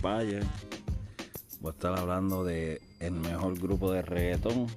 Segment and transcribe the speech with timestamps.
[0.00, 0.40] Voy
[1.64, 4.68] a estar hablando de el mejor grupo de reggaetón.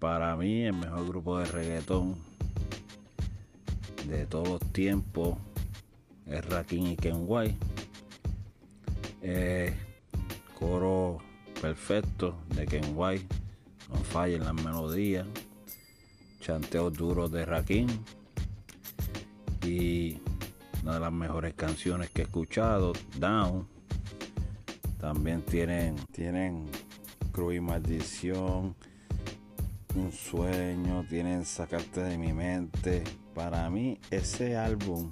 [0.00, 2.16] Para mí, el mejor grupo de reggaetón
[4.08, 5.38] de todos los tiempos
[6.26, 7.56] es Rakim y Ken White.
[9.22, 9.72] Eh,
[10.58, 11.18] coro
[11.60, 13.32] perfecto de Ken White,
[13.90, 15.26] no falla en las melodías,
[16.40, 17.86] chanteos duros de Rakim
[19.64, 20.18] y
[20.84, 23.66] una de las mejores canciones que he escuchado, Down.
[25.00, 26.66] También tienen, tienen
[27.32, 28.76] Cruz y Maldición,
[29.94, 33.02] Un Sueño, tienen Sacarte de mi mente.
[33.34, 35.10] Para mí, ese álbum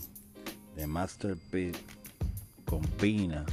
[0.77, 1.81] de Masterpiece
[2.67, 3.47] con Pina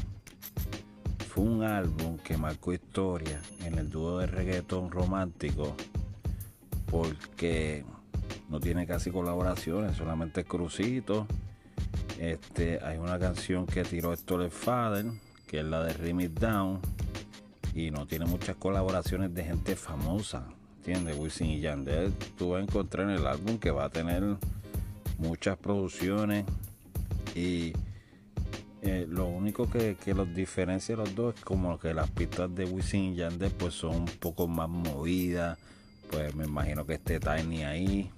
[1.30, 5.74] fue un álbum que marcó historia en el dúo de reggaeton romántico
[6.91, 7.86] porque
[8.49, 11.26] no tiene casi colaboraciones, solamente Crucito
[12.20, 15.05] este, hay una canción que tiró Héctor Fader,
[15.48, 16.79] que es la de Remix Down,
[17.73, 20.43] y no tiene muchas colaboraciones de gente famosa.
[20.77, 21.17] ¿Entiendes?
[21.17, 24.23] Wisin y Yandel, tú vas a encontrar en el álbum que va a tener
[25.17, 26.45] muchas producciones
[27.35, 27.73] y
[28.81, 33.13] eh, lo único que, los diferencia los dos es como que las pistas de Wisin
[33.13, 35.57] y Yandel pues son un poco más movidas,
[36.09, 38.09] pues me imagino que esté Tiny ahí,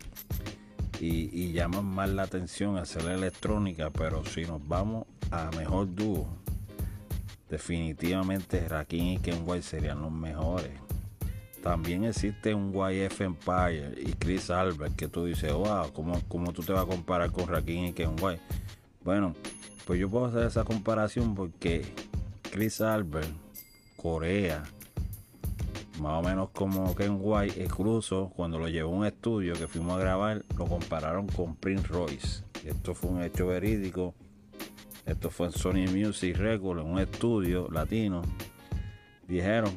[1.04, 6.28] y, llaman más la atención hacer la electrónica, pero si nos vamos a mejor dúo,
[7.50, 10.72] definitivamente Rakim y Ken White serían los mejores.
[11.64, 16.64] También existe un YF Empire y Chris Albert que tú dices, wow, ¿cómo, cómo tú
[16.64, 18.42] te vas a comparar con Rakim y Ken White?
[19.04, 19.36] Bueno,
[19.86, 21.84] pues yo puedo hacer esa comparación porque
[22.52, 23.30] Chris Albert,
[23.98, 24.64] Corea,
[26.02, 29.98] más o menos como Ken White, incluso cuando lo llevó a un estudio que fuimos
[29.98, 32.44] a grabar, lo compararon con Prince Royce.
[32.66, 34.16] Esto fue un hecho verídico.
[35.06, 38.24] Esto fue en Sony Music Records, en un estudio latino.
[39.28, 39.74] Dijeron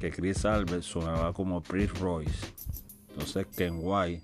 [0.00, 2.46] que Chris Albert sonaba como Prince Royce.
[3.10, 4.22] Entonces Ken White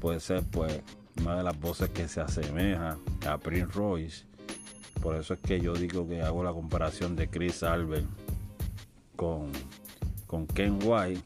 [0.00, 0.80] puede ser pues
[1.20, 2.96] una de las voces que se asemeja
[3.26, 4.24] a Prince Royce.
[5.02, 8.06] Por eso es que yo digo que hago la comparación de Chris Albert
[9.16, 9.52] con
[10.32, 11.20] con Ken White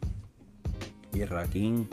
[1.13, 1.87] y Rakim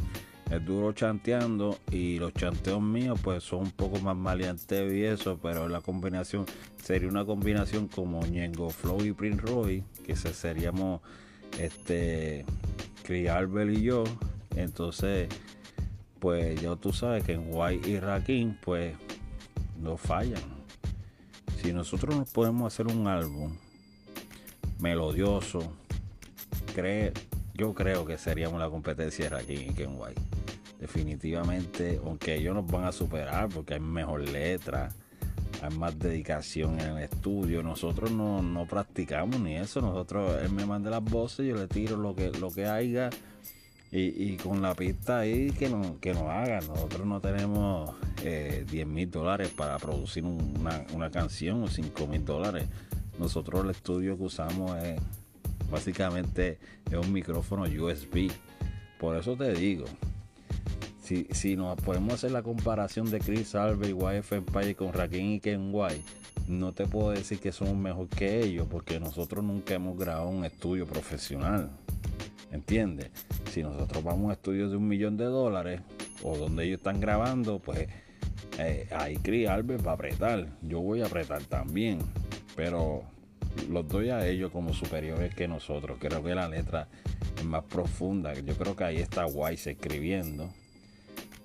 [0.50, 5.38] es duro chanteando y los chanteos míos pues son un poco más maleantes y eso,
[5.40, 6.47] pero la combinación
[6.84, 11.01] sería una combinación como Ñengo Flow y Prince Roy, que se seríamos
[11.59, 12.46] este
[13.03, 14.06] Chris Albert y yo,
[14.56, 15.30] entonces
[16.18, 18.95] pues ya tú sabes que en White y Rakim pues
[19.80, 20.41] no fallan.
[21.62, 23.56] Si nosotros nos podemos hacer un álbum
[24.80, 25.59] melodioso,
[27.54, 30.22] yo creo que seríamos la competencia de Rakim y Ken White.
[30.80, 34.90] Definitivamente, aunque ellos nos van a superar porque hay mejor letra,
[35.62, 37.64] hay más dedicación en el estudio.
[37.64, 39.82] Nosotros no, practicamos ni eso.
[39.82, 43.10] Nosotros, él me manda las voces, yo le tiro lo que, lo que haya.
[43.96, 46.66] Y, con la pista ahí que, no, que nos hagan.
[46.68, 52.26] Nosotros no tenemos eh, 10 mil dólares para producir una, una canción o 5 mil
[52.26, 52.68] dólares.
[53.20, 55.00] Nosotros el estudio que usamos es
[55.74, 58.30] Básicamente es un micrófono USB.
[59.00, 59.86] Por eso te digo,
[61.02, 65.32] si, si nos podemos hacer la comparación de Chris Alve y YF Empire con Rakim
[65.32, 66.04] y Ken White,
[66.48, 70.46] no te puedo decir que somos mejor que ellos porque nosotros nunca hemos grabado un
[70.46, 71.72] estudio profesional.
[72.52, 73.10] ¿Entiendes?
[73.52, 75.82] Si nosotros vamos a estudios de un millón de dólares
[76.22, 77.88] o donde ellos están grabando, pues
[78.60, 80.46] eh, ahí Chris Albert va a apretar.
[80.62, 81.98] Yo voy a apretar también.
[82.56, 83.04] Pero
[83.69, 85.97] los doy a ellos como superiores que nosotros.
[86.00, 86.88] Creo que la letra
[87.38, 88.34] es más profunda.
[88.34, 90.50] Yo creo que ahí está Wise escribiendo.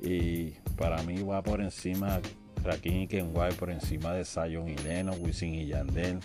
[0.00, 2.20] Y para mí va por encima
[2.62, 6.20] Rakim y Ken White, por encima de Zion y Leno, Wisin y Yandel.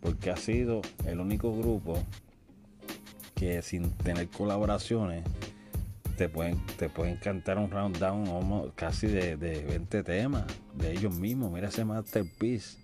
[0.00, 1.98] Porque ha sido el único grupo
[3.34, 5.24] que sin tener colaboraciones
[6.16, 10.44] te pueden, te pueden cantar un round down casi de, de 20 temas
[10.74, 11.50] de ellos mismos.
[11.50, 12.83] Mira ese masterpiece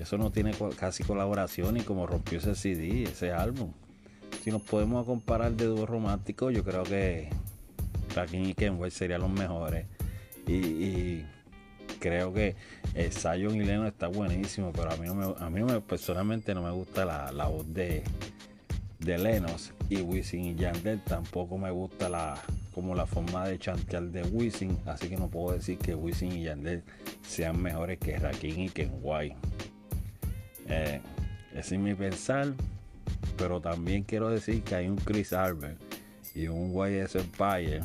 [0.00, 3.72] eso no tiene casi colaboración y como rompió ese CD, ese álbum.
[4.42, 7.28] Si nos podemos comparar de dúo romántico, yo creo que
[8.14, 9.86] Rakim y Kenway serían los mejores.
[10.46, 11.22] Y,
[11.98, 12.56] creo que
[13.10, 18.02] Zion y Leno está buenísimo, pero a mí, personalmente no me gusta la, voz de,
[19.00, 22.40] de Lenos y Wisin y Yandel tampoco me gusta la
[22.74, 26.44] como la forma de chantear de Wisin, así que no puedo decir que Wisin y
[26.44, 26.82] Yandel
[27.20, 29.36] sean mejores que Rakim y Kenway.
[30.70, 31.00] Eh,
[31.52, 32.52] ese es mi pensar,
[33.36, 35.78] pero también quiero decir que hay un Chris Albert
[36.34, 37.80] y un YS Empire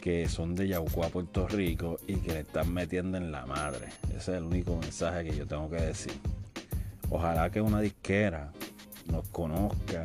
[0.00, 3.86] que son de Yaucoa, Puerto Rico y que le están metiendo en la madre.
[4.08, 6.12] Ese es el único mensaje que yo tengo que decir.
[7.08, 8.50] ojalá que una disquera
[9.06, 10.02] nos conozca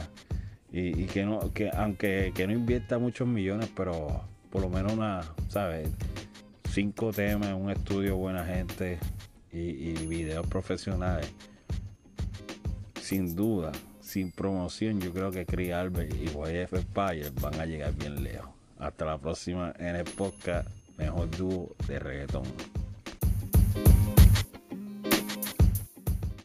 [0.71, 5.21] y, que no, que aunque que no invierta muchos millones, pero por lo menos una,
[5.47, 5.89] ¿sabes?
[6.69, 8.99] Cinco temas, un estudio buena gente
[9.51, 11.33] y videos profesionales.
[13.07, 13.71] Sin duda,
[14.01, 18.50] sin promoción, yo creo que Chris Albert y YF Spire van a llegar bien lejos.
[18.80, 20.68] Hasta la próxima en el podcast
[20.98, 22.44] Mejor Dúo de Reggaetón.